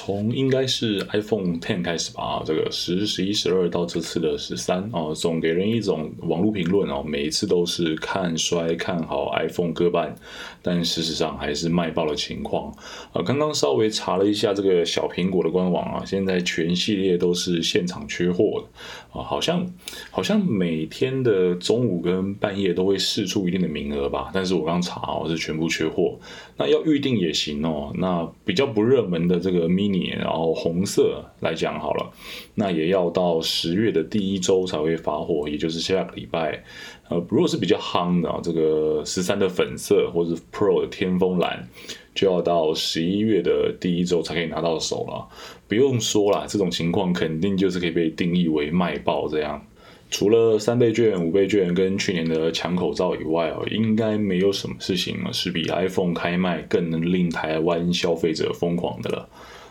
[0.00, 10.14] 从应该是 iPhone Ten 开始吧，这个十、十一、十二到这次的十三哦，总给人一种网络评论哦，每一次都是看衰看好 iPhone 各半，
[10.62, 12.72] 但事实上还是卖爆的情况。
[13.12, 19.68] 呃，刚刚稍微查了一下这个小苹果的官网啊，现在全系列都是现场缺货的啊，好像
[20.12, 26.16] 好像每天的中午跟半夜都会试出一定的名额吧，但是我刚查哦是全部缺货，
[26.56, 29.68] 那要预定也行哦，那比较不热门的这个。
[29.88, 32.10] mini，然后红色来讲好了，
[32.54, 36.62] 那也要到十月的第一周才会发货，也就是下个礼拜。
[37.08, 41.66] 呃，如果是比较夯的这个十三的粉色或者 Pro 的天风蓝，
[42.14, 45.26] 就要到十一月的第一周才可以拿到手了。
[45.66, 49.64] 不用说了，这种情况肯定就是可以被定义为卖爆这样。
[50.10, 59.28] 除了三倍券、五倍券跟去年的抢口罩以外哦，应该没有什么事情是比 iPhone 开卖更能令台湾消费者疯狂的了。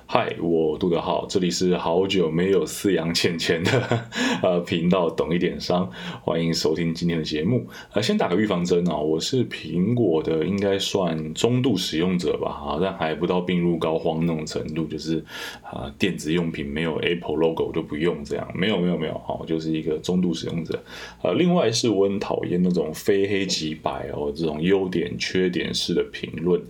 [0.10, 4.06] 嗨，我杜德浩，这里是好久没有饲养钱钱的
[4.42, 5.92] 呃频道，懂一点商，
[6.24, 7.68] 欢迎收听今天的节目。
[7.92, 15.22] 呃，先打个预防针啊，我是苹果的，应该算中度使用者吧，啊，但还不到病入膏肓那种程度，就是
[15.62, 20.82] 啊，电子用品没有 Apple logo 就不用这样，没有没有没有，哈，就是一个中度使用者。
[21.22, 26.62] 呃，另外是我很讨厌那种非黑即白哦，这种优点缺点式的评论。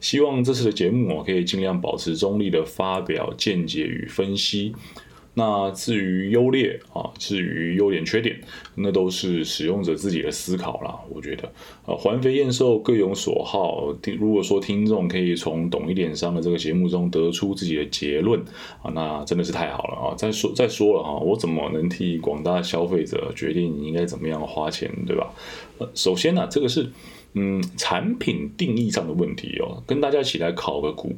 [0.00, 2.85] 希望这次的节目我可以尽量保持中立的发。
[2.86, 4.72] 发表见解与分析，
[5.34, 8.40] 那至于优劣啊，至于优点缺点，
[8.76, 10.96] 那都是使用者自己的思考啦。
[11.10, 11.52] 我觉得，
[11.84, 13.92] 呃，环肥燕瘦各有所好。
[14.00, 18.40] 听，如果说听众可以从懂一点商的这个节目中得出自己的结论
[18.80, 20.14] 啊，那真的是太好了啊！
[20.16, 25.34] 再说再说了哈，我怎么能替广大消费者决定你应该怎么样花钱，对吧？
[25.78, 26.88] 呃，首先呢，这个是
[27.34, 31.16] 嗯产品定义上的问题哦，跟大家一起来考个股。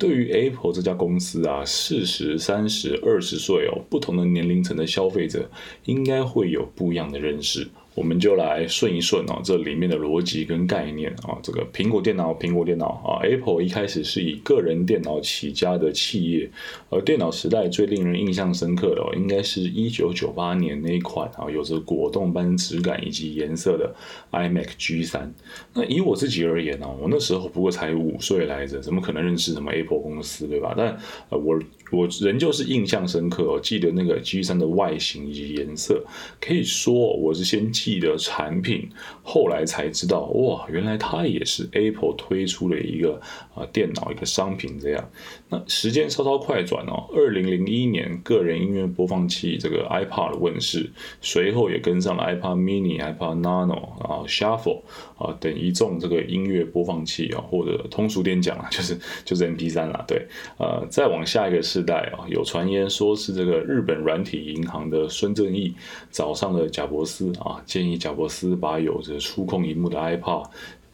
[0.00, 5.50] 对于 Apple 这家公司啊，四十三十二十岁哦，不同的年龄层的消费者
[5.84, 7.68] 应该会有不一样的认识。
[7.94, 11.36] 我们就来顺一顺哦，这里面的逻辑跟概念啊。
[11.42, 16.48] 这个苹果电脑，苹果电脑啊，Apple 一开始是以个人电脑起家的企业。
[16.88, 23.92] 而电脑时代最令人印象深刻的，哦应该是一九九八年那一款啊，有着果冻般质感以及颜色的
[24.30, 25.28] iMac G3。
[25.74, 30.74] 那以我自己而言呢，我那时候不过才五岁来着，怎么可能认识什么 Apple 公司，对吧？
[30.76, 30.96] 但
[31.30, 31.58] 呃，我
[31.90, 36.04] 我仍旧是印象深刻，哦，记得那个 G3 的外形以及颜色，
[36.40, 37.68] 可以说我是先。
[37.80, 38.90] 系的产品，
[39.22, 43.20] 后来才知道，哇，原来它也是 Apple 推出了一个
[43.54, 45.10] 啊电脑一个商品这样。
[45.48, 54.82] 那时间稍稍快转哦，二零零一年个人音乐播放器这个 iPad 问世，随后也跟上了 iPad Mini、iPad Nano 啊 Shuffle
[55.18, 60.04] 啊等一众这个音乐播放器啊，或者通俗点讲啊，就是就是 MP3 啦。
[60.06, 60.26] 对，
[60.58, 65.74] 呃，再往下一个世代啊，有传言说是这个日本软体银行的孙正义
[66.10, 67.62] 找上了贾伯斯啊。
[67.70, 70.44] 建议贾伯斯把有着触控荧幕的 iPad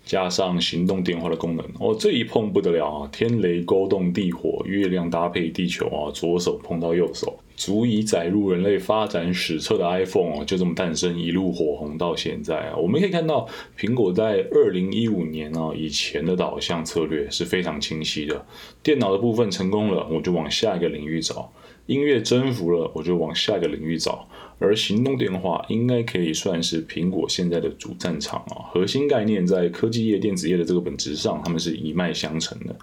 [0.05, 3.09] 加上行动电话的功能哦，这一碰不得了啊！
[3.11, 12.77] 天雷勾动地火，月亮搭配地球啊，左手碰到右手，足以载入人类发展史册的 iPhone 啊，就这么诞生，一路火红到现在啊！
[12.77, 18.47] 我们可以看到，苹果在二零一五年啊以前的导向策略是非常清晰的。
[18.85, 21.51] 电脑的部分成功了，我就往下一个领域找；
[21.87, 24.29] 音乐征服了，我就往下一个领域找。
[24.59, 32.75] 而行动电话应该可以算是苹果现在的主战场啊，核心概念在科技业、电子业的这个本质上，他们是一脉相承的，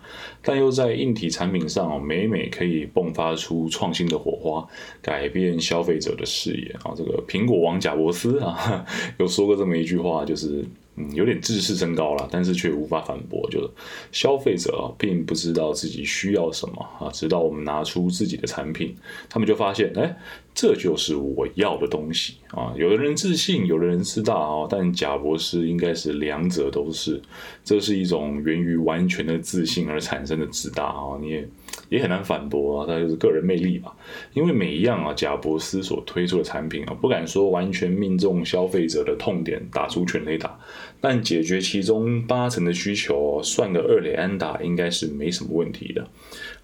[0.43, 4.67] 但又在硬体产品上每每可以迸发出创新的火花，
[5.01, 6.93] 改变消费者的视野啊。
[6.95, 8.85] 这个苹果王贾伯斯啊，
[9.17, 10.63] 有说过这么一句话，就是。
[10.95, 13.49] 嗯，有点自视甚高了，但是却无法反驳。
[13.49, 13.69] 就是
[14.11, 18.95] 消费者，并不知道自己需要什么啊，直到我们拿出自己的产品，
[19.29, 20.15] 他们就发现，哎，
[20.53, 22.73] 这就是我要的东西啊。
[22.75, 27.21] 有的人自信，有的人自大啊，但贾博士应该是两者都是。
[27.63, 31.49] 这是一种源于完全的自信而产生的自大啊，你也
[31.89, 33.95] 也很难反驳啊，它就是个人魅力吧。
[34.33, 40.59] 因为每一样啊，贾博士所推出的产品啊，不敢说完全命中消费者的痛点，打出全雷打。
[40.99, 46.07] 但解决其中八成的需求，算个二雷安打应该是没什么问题的。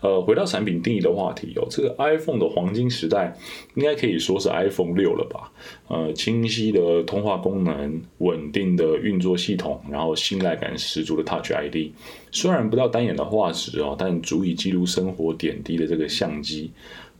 [0.01, 3.37] 呃，回到产品定义的话题哦，这个 iPhone 的黄金时代
[3.75, 5.51] 应该可以说是 iPhone 六了吧？
[5.89, 11.91] 呃，清晰的通话功能，稳定的运作系统，然后信赖感十足的 Touch ID，
[12.31, 16.71] 虽然不到单眼的画质哦，但足以记录生活点滴的这个相机。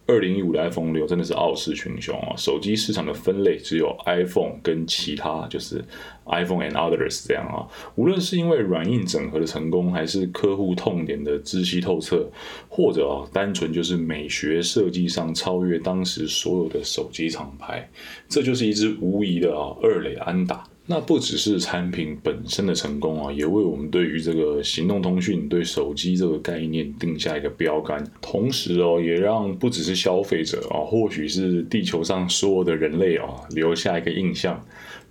[0.10, 2.34] 二零一五的 iPhone 六真的是傲视群雄啊！
[2.36, 5.86] 手机市场的分类只有 iPhone 跟其他，就是
[6.26, 7.68] iPhone and others 这样啊。
[7.94, 12.28] 无论是因为软硬整合的成功，还是客户痛点的知悉透彻，
[12.68, 17.88] 或者啊单纯就是美学设计上超越当时所有的手机厂牌，
[18.28, 20.64] 这就是一支无疑的啊二垒安打。
[20.92, 28.04] 那不只是产品本身的成功啊，也为我们对于这个行动通讯、对手机这个概念定下一个标杆。
[28.20, 34.66] 同时哦，也让不只是消费者啊，或许是地球上所有的人类啊，留下一个印象：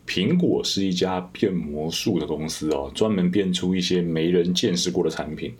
[0.04, 5.54] 苹果是一家变魔术的公司哦，专门变出一些没人见识过的产品。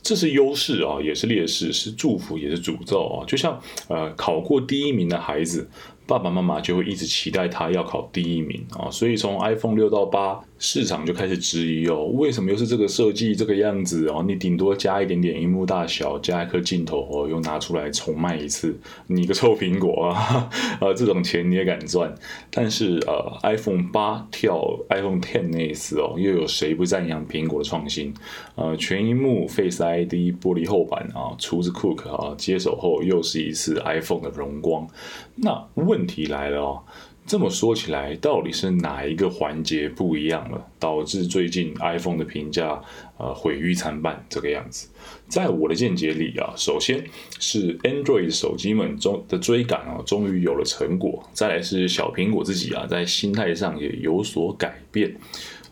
[0.00, 3.26] 这是优势啊，也是劣势，是祝福也是诅咒啊。
[3.26, 5.68] 就像呃，考过第一名的孩子。
[6.06, 10.40] 爸爸妈妈就会一直期待他要考第一名啊，所以从 iPhone 六到八。
[10.58, 14.24] 市场就开始质疑哦，为什么又是这个设计这个样子哦？
[14.26, 18.74] 你顶多加一点点荧幕大小，加一颗镜头哦，又拿出来重卖一次，
[19.06, 20.48] 你个臭苹果啊！
[20.80, 22.14] 呃， 这种钱你也敢赚？
[22.50, 24.58] 但是呃，iPhone 八跳
[24.88, 28.14] iPhone Ten 那一次哦，又有谁不赞扬苹果的创新？
[28.54, 34.88] 呃，全荧幕 Face ID 玻璃后板啊，厨子 Cook 啊，接手后又是一次 iPhone 的荣光。
[35.34, 36.82] 那为问题来了哦。
[37.26, 42.80] 这么说起来，到底是哪一个环节不一样了，导致最近 iPhone 的评价
[43.18, 44.88] 呃毁誉参半这个样子？
[45.26, 47.04] 在我的见解里啊，首先
[47.40, 55.16] 是 Android 手机们中的追赶啊，终于有了成果；再来是小苹果自己啊，在心态上也有所改变。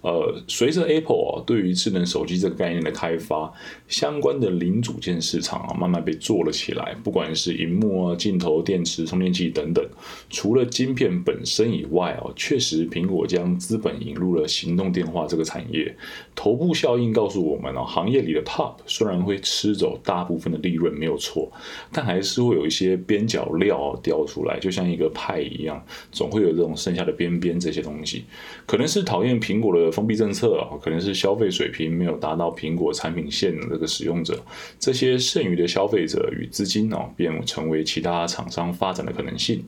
[0.04, 3.50] 呃，随着 Apple 啊对于智能手机这个概念的开发，
[3.88, 6.94] 相关的零组件市场啊慢慢被做了起来。
[7.02, 9.82] 不管是荧幕啊、镜头、电池、充电器等等，
[10.28, 15.96] 除了晶片本身以外哦，确实苹果将资本引入了行动电话这个产业。
[16.34, 21.50] 头部效应告诉我们哦，行业里的 Top 虽然会吃走大部分的利润没有错，
[21.90, 28.24] 但还是会有一些边角料掉出来，就像一个派一样，总会有这种剩下的边边这些东西，
[28.66, 29.93] 可能是讨厌苹果的。
[29.94, 34.42] 封闭政策啊，可能是消费水平没有达到苹果产品线的这个使用者，
[34.78, 39.64] 这些剩余的消费者与资金呢，便成为其他厂商发展的可能性。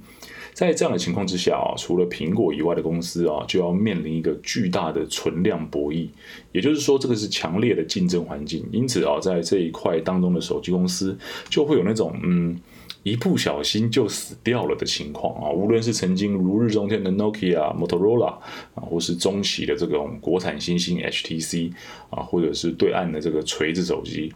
[0.57, 6.09] 在这样的情况之下啊，除了苹果以外的公司啊，就要面临一个巨大的存量博弈，
[6.51, 8.65] 也就是说，这个是强烈的竞争环境。
[8.73, 11.15] 因此啊，在这一块当中的手机公司
[11.51, 12.59] 就会有那种嗯。
[13.03, 18.35] 一不小心就死掉了的情况啊，无论是曾经如日中天的 Nokia、Motorola
[18.75, 21.71] 啊，或是中企的这种国产新兴 HTC
[22.11, 24.33] 啊，或者是对岸的这个锤子手机，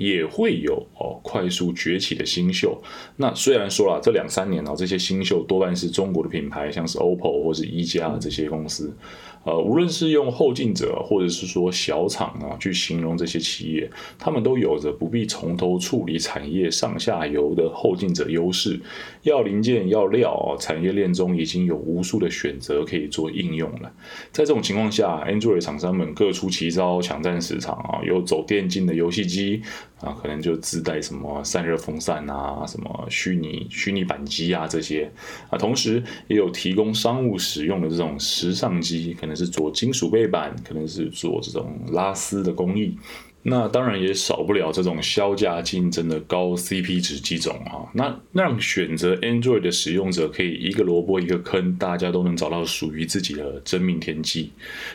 [0.00, 2.82] 也会有哦快速崛起的新秀。
[3.16, 8.96] 那虽然说了这两三年哦，这些新秀多半是中国的品牌，像是 OPPO 或是一加这些公司。
[9.42, 18.78] 呃，无论是用后进者，或者是说小厂啊，去形容这些企业，他们都有着不必从头处理产业上下游的后进者优势。
[19.22, 23.90] 要零件要料，产业链中已经有无数的选择可以做应用了。
[24.30, 29.62] 在这种情况下，Android 厂商们各出奇招抢占市场啊，有走电竞的游戏机
[30.00, 35.10] 啊，可能就自带什么散热风扇啊，什么虚拟虚拟板机啊这些
[35.48, 39.30] 啊，同时也有提供商务使用的这种时尚机，可能。
[39.40, 42.94] 是做金属背板，可能是做这种拉丝的工艺。
[43.42, 47.88] 那当然也少不了这种销价竞争的高 CP 值机种啊。
[47.94, 54.52] 那让选择 Android 的使用者可以一个萝卜一个坑，大家都能找到属于自己的真命天机。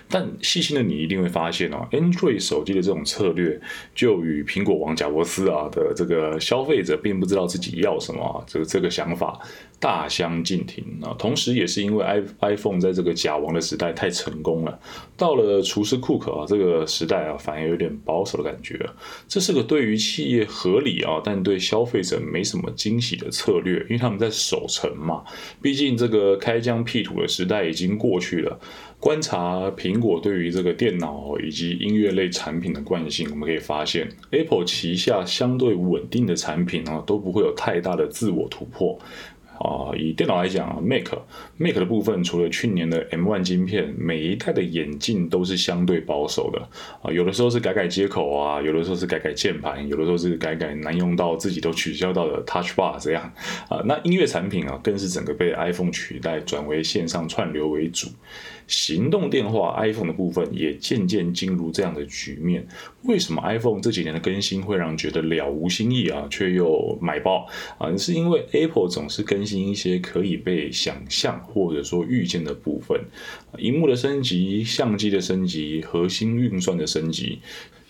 [0.08, 3.60] 但细心的你一定会发现哦，Android 手机的这种策略，
[3.96, 9.40] 就与苹果王贾伯斯啊的这个消费者并不知道自己要什么这个这个想法
[9.86, 11.16] 大相径庭啊。
[11.18, 14.80] 同时，也是因为 i iPhone 在这个假王的时代太成功了，
[15.18, 18.36] 到了厨师库克啊这个时代啊，反而有点保守。
[18.36, 18.78] 的感觉，
[19.30, 25.24] 这是个对于企业合理啊，但对消费者没什么惊喜的策略，因为他们在守城嘛。
[25.62, 28.60] 毕竟这个开疆辟土的时代已经过去了。
[29.00, 39.00] 观察苹果对于这个电脑以及音乐类产品的惯性，我们可以发现，Apple 旗下相对稳定的产品啊，都不会有太大的自我突破。
[39.60, 46.60] 啊，以电脑来讲啊，Mac，Mac 的部分除了去年的 M1 晶片，每一代的眼镜都是相对保守的
[47.02, 53.32] 啊，有的时候是改改接口啊，有的时候是改改键盘，有的时候是改改难用到自己都取消到的 Touch Bar 这样
[53.70, 53.82] 啊。
[53.86, 58.08] 那音乐产品啊，更是整个被 iPhone 取代，转为线上串流为主。
[58.68, 62.68] 行动电话 iPhone 的部分也渐渐进入这样的局面。
[63.04, 67.48] 为什么 iPhone 这几年的更新会让觉得了无新意啊，却又买爆
[67.78, 67.96] 啊？
[67.96, 73.00] 是因为 Apple 总是更行一些可以被想象或者说预见的部分，
[73.58, 77.40] 荧幕的升级、相机的升级、核心运算的升级。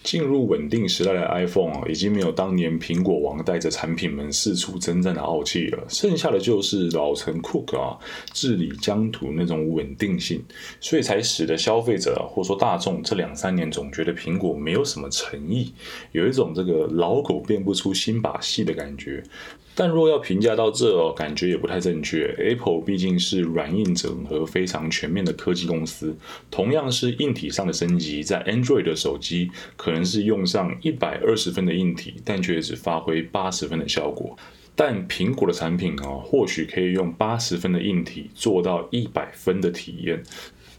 [0.04, 7.98] 进入稳定时代的 iPhone 啊，已经没有当年苹果王带着产品们四处征战的傲气了，剩下的就是老陈 Cook 啊
[8.32, 10.44] 治理疆土那种稳定性，
[10.80, 15.74] 所以才使得消费者或者说大众这两三年总觉得苹果没有什么诚意，
[16.12, 19.24] 有一种这个老狗变不出新把戏的感觉。
[19.76, 22.34] 但若要评价到这哦，感觉也不太正确。
[22.38, 26.16] Apple 毕竟是软硬整合非常全面的科技公司，
[26.50, 34.38] 同样是硬体上的升级，在 Android 的手机可能是用上一百二十分的硬体，但却只发挥八十分的效果。
[34.78, 40.24] 但苹果的产品哦，或许可以用八十分的硬体做到一百分的体验。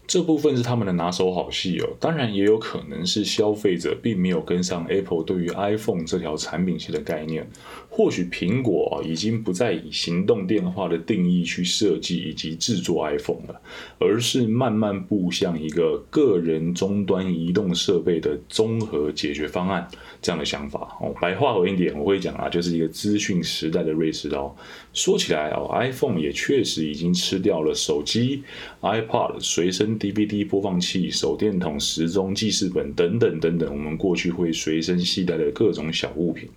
[0.07, 7.45] 这部分是他们的拿手好戏哦，当然也有可能是消费者并没有跟上 Apple 对于 iPhone 这条产品线的概念。
[7.89, 13.59] 或许苹果已经不再以行动电话的定义去设计以及制作 iPhone 了，
[13.97, 19.87] 而是慢慢步向一个个人终端移动设备的综合解决方案
[20.21, 21.13] 这样的想法哦。
[21.19, 24.55] 白话文一点，我会讲啊，就是一个资讯时代的瑞士刀。
[24.93, 28.43] 说起来哦，iPhone 也确实已经吃掉了手机、
[28.81, 36.49] iPod、随身 DVD 播放器、手电筒、时钟、记事本等等等等，我们过去会随身携带的各种小物品。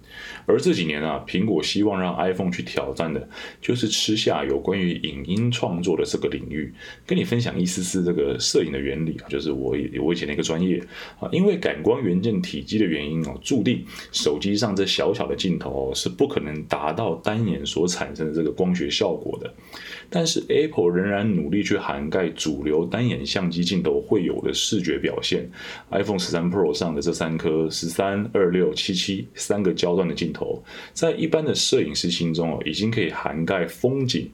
[0.47, 3.29] 而这几年啊，苹果希望让 iPhone 去挑战的，
[3.61, 6.73] 就是吃下有关于影音创作的这个领域。
[7.07, 10.83] 跟你分享一丝丝这个摄影的原理啊，就是我我以前的一个专业
[11.19, 19.53] 啊，因为感光元件体积的原因哦，注定手机上这小小的镜头是不可能达到单眼所产生的这个光学效果的。
[20.11, 25.49] 但是 Apple 仍然努力去涵盖主流单眼相机镜头会有的视觉表现。
[25.91, 30.63] iPhone 十三 Pro 上的这三颗十三、二六、七七三个焦段的镜头，
[30.93, 34.29] 在一般的摄影师心中哦，已经可以涵盖风景、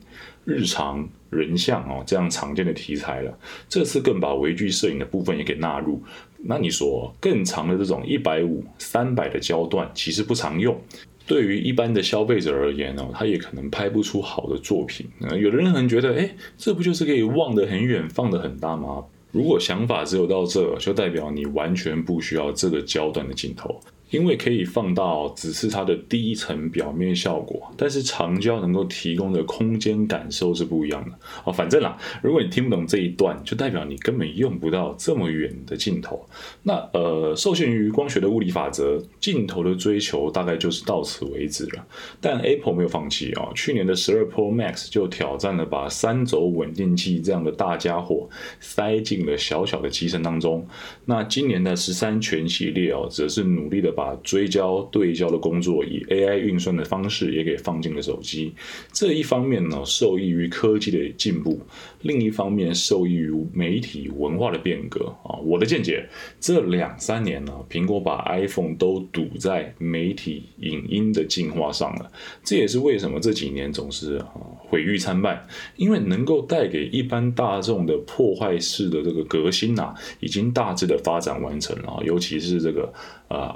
[0.46, 3.38] 日常、人像哦这样常见的题材了。
[3.68, 6.02] 这次更把微距摄影的部分也给纳入。
[6.38, 10.80] 那你说更长的这种一百五、三百的焦段，其实不常用。
[11.26, 15.06] 对于一般的消费者而言呢，他也可能拍不出好的作品。
[15.38, 19.04] 有的人可能觉得，哎，这不就是可以望得很远、放得很大吗？
[19.32, 23.78] 如果想法只有到这，就代表你完全不需要这个焦段的镜头。
[24.10, 31.52] 因为可以放到只是它的第一层表面效果，但是长焦能够提供的空间感受是不一样的哦。
[31.52, 36.24] 反正啦，如果你听不懂这一段，就代表你根本用不到这么远的镜头。
[36.62, 41.84] 那呃，受限于光学的物理法则，镜头的追求大概就是到此为止了。
[42.20, 48.28] 但 Apple 没有放弃啊，去年的十二 Pro Max 就挑战了把三轴稳定器这样的大家伙
[48.60, 50.64] 塞进了小小的机身当中。
[51.04, 53.95] 那今年的十三全系列哦，则是努力的。
[53.96, 58.52] 把追焦对焦的工作以 AI 运算的方式也给放进了手机。
[58.92, 61.58] 这一方面呢，受益于科技的进步；
[62.02, 65.40] 另一方面，受益于媒体文化的变革啊。
[65.42, 66.06] 我的见解，
[66.38, 72.12] 这两三年呢，苹果把 iPhone 都堵在媒体影音的进化上了。
[72.44, 82.02] 这也是为什么这几年总是啊毁誉参半，因为能够带给一般大众的破坏式的这个革新呐，已经大致的发展完成了。
[82.04, 82.92] 尤其是这个
[83.28, 83.48] 呃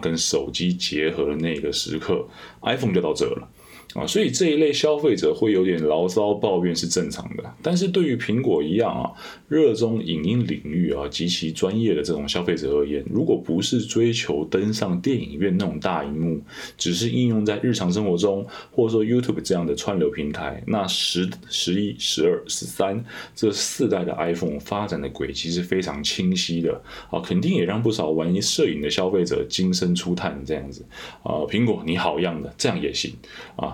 [0.00, 2.26] 跟手机结合的那个时刻
[2.62, 3.48] ，iPhone 就到这了。
[3.94, 9.12] 啊，所以这一类消费者会有点牢骚抱怨是正常的，但是对于苹果一样啊，
[9.46, 16.40] 热衷影音领域啊极其专业的这种消费者而言，如果不是追求登上电影院那种大荧幕，
[16.76, 23.04] 只是应用在日常生活中，或者说 YouTube 这样的串流平台，那十、十一、十二、十三
[23.36, 26.82] 这四代的 iPhone 发展的轨迹是非常清晰的。
[27.10, 30.84] 啊，肯定也让不少玩摄影的消费者惊声出叹这样子。
[31.22, 33.14] 啊，苹果你好样的，这样也行。
[33.54, 33.73] 啊。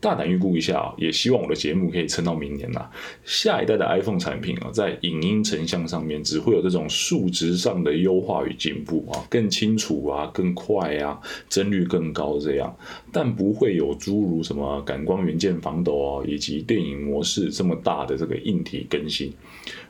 [0.00, 2.88] 大胆预估一下啊，也希望我的节目可以撑到明年呐。
[3.24, 12.74] 下一代的 iPhone 产品啊，在影音成像上面只会有这种数值上的优化与进步啊，更清楚啊，更快啊，帧率更高这样，
[13.12, 19.30] 但不会有诸如什么感光元件防抖啊，以及电影模式这么大的这个硬体更新。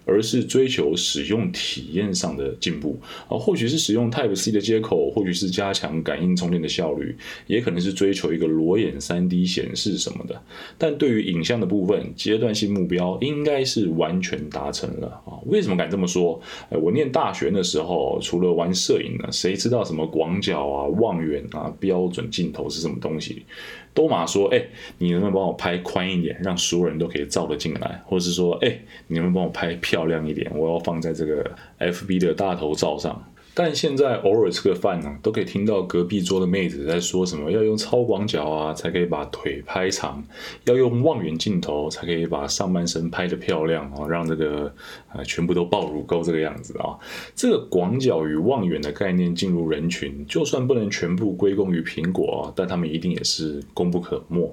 [0.07, 2.99] 而是追求使用体验上的进步
[3.29, 10.43] 啊，或许是使用 Type C 的接口，或许是加强感应充电的效率，也可能是追求一个裸眼 3D 显示什么的。
[10.79, 15.39] 但对于影像的部分，阶段性目标应该是完全达成了啊。
[15.45, 16.41] 为什么敢这么说？
[16.71, 23.45] 我念大学的时候，除了玩摄影呢，谁知道什么广角啊、望远啊、标准镜头是什么东西？
[23.93, 24.65] 多玛说：“哎，
[24.99, 28.01] 你能不能帮我拍宽一点，让所有人都可以照得进来？
[28.07, 30.51] 或者是说，哎，你能不能帮我拍漂亮一点？
[30.57, 31.45] 我要放在这个
[31.81, 33.21] FB 的大头照上。”
[33.63, 40.25] 但现在偶尔吃个饭呢，都可以听到隔壁桌的妹子在说什么要用超广角啊才可以把腿拍长，
[40.65, 44.75] 要用望远镜头才可以把上半身拍得漂亮啊，让这个
[45.13, 46.97] 呃全部都爆乳沟这个样子啊。
[47.35, 54.51] 这个广角与望远的概念进入人群，就算不能全部归功于苹果啊，但他们一定也是功不可没。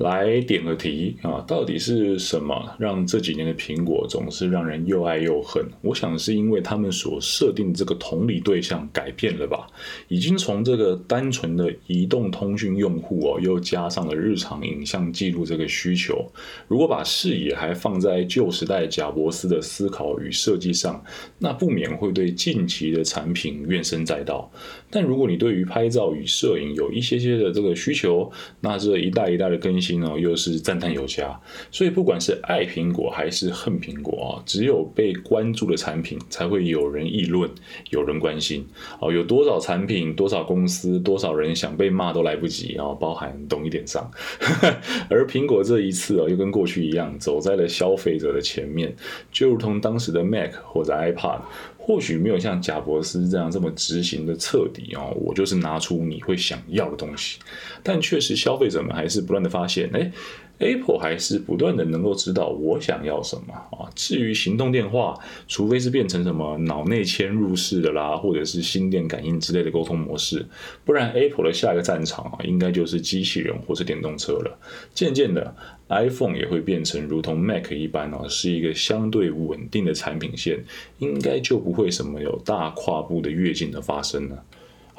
[0.00, 5.62] 来点个题啊，到底是什么让这几年的苹果总是让人又爱又恨？
[5.82, 9.66] 我想是因为他们所设定的这个同理对象改变了吧，
[10.08, 16.26] 已经从这个单纯的移动通讯用户哦，又加上了日常影像记录这个需求。
[16.66, 21.04] 如果把视野还放在旧时代贾伯斯的思考与设计上，
[21.38, 24.50] 那不免会对近期的产品怨声载道。
[24.88, 29.89] 但如果你对于拍照与摄影有一些些的这个需求，那这一代一代的更新。
[29.98, 37.50] 又是赞叹有加，所以不管是爱苹果还是恨苹果啊，只有被关注的产品才会有人议论，
[37.90, 38.66] 有人关心
[39.00, 39.12] 哦。
[39.12, 42.94] 有多少产品，多少公司，多少人想被骂都来不及啊！
[43.00, 44.10] 包含懂一点上，
[45.08, 48.94] 而苹果这一次啊，又跟过去一样，走在了消费者的前面，
[49.32, 51.40] 就如同当时的 Mac 或者 iPad。
[51.82, 57.38] 或许没有像贾伯斯这样这么执行的彻底哦，我就是拿出你会想要的东西，
[57.82, 60.12] 但确实消费者们还是不断的发现，哎。
[60.60, 63.90] Apple 还是不断的能够知道我想要什么啊。
[63.94, 70.46] 至于行动电话，除非是变成什么脑内嵌入式的啦，或者是心电感应之类的沟通模式，
[70.84, 74.58] 不然 Apple 的下一个战场啊，应该就是机器人或是电动车了。
[74.94, 75.54] 渐渐的
[75.88, 80.62] ，iPhone 也会变成如同 Mac 一般哦，是一个相对稳定的产品线，
[80.98, 84.44] 应该就不会什么有大跨步的跃进的发生了。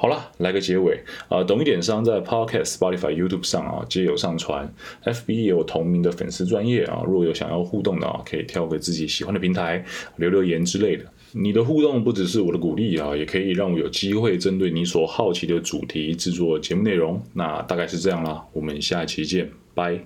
[0.02, 1.44] 好了，来个结尾啊！
[1.44, 4.68] 懂一点商在 Podcast、Spotify、YouTube 上啊，皆有上传
[5.04, 7.04] ，FB 也有同名的粉丝专业啊。
[7.06, 9.84] 若有想要互动的啊，可以挑个自己喜欢的平台
[10.16, 11.04] 留留言之类的。
[11.30, 17.22] 你的互动不只是我的鼓励啊，也可以让我有机会针对你所好奇的主题制作节目内容。
[17.34, 20.04] 那大概是这样啦，我们下期见，拜。